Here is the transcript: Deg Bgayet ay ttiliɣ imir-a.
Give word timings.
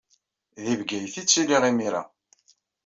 Deg 0.63 0.75
Bgayet 0.79 1.15
ay 1.21 1.25
ttiliɣ 1.25 1.63
imir-a. 1.69 2.03